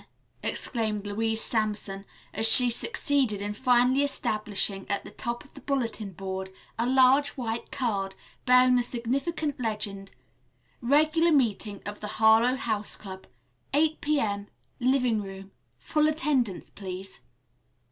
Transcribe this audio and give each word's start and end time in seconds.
exclaimed 0.41 1.05
Louise 1.05 1.41
Sampson 1.41 2.05
as 2.33 2.47
she 2.49 2.71
succeeded 2.71 3.39
in 3.39 3.53
firmly 3.53 4.03
establishing 4.03 4.89
at 4.89 5.03
the 5.03 5.11
top 5.11 5.43
of 5.45 5.53
the 5.53 5.61
bulletin 5.61 6.11
board 6.11 6.51
a 6.79 6.87
large 6.89 7.29
white 7.37 7.71
card, 7.71 8.15
bearing 8.47 8.77
the 8.77 8.81
significant 8.81 9.59
legend, 9.59 10.09
"Regular 10.81 11.31
Meeting 11.31 11.83
of 11.85 11.99
the 11.99 12.07
Harlowe 12.17 12.55
House 12.57 12.95
Club. 12.95 13.27
8.00 13.75 14.01
P.M. 14.01 14.47
Living 14.79 15.21
Room. 15.21 15.51
_Full 15.79 16.09
Attendance, 16.09 16.71
Please. 16.71 17.19